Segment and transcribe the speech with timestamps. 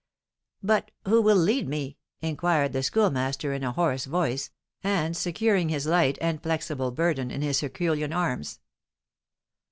[0.63, 4.49] "But who will lead me?" inquired the Schoolmaster, in a hoarse voice,
[4.83, 8.61] and securing his light and flexible burden in his herculean arms.